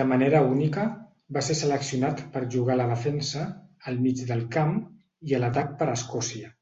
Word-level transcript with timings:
De 0.00 0.04
manera 0.10 0.42
única, 0.48 0.84
va 1.38 1.44
ser 1.48 1.56
seleccionat 1.62 2.22
per 2.36 2.44
jugar 2.58 2.78
a 2.78 2.78
la 2.84 2.92
defensa, 2.94 3.48
el 3.94 4.00
mig 4.06 4.24
del 4.36 4.48
camp 4.60 4.80
i 5.32 5.36
a 5.42 5.46
l'atac 5.46 5.78
per 5.84 5.92
a 5.94 6.02
Escòcia. 6.02 6.58